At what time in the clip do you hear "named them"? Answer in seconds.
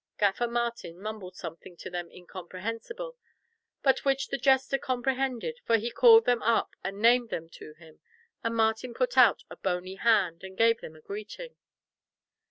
7.03-7.47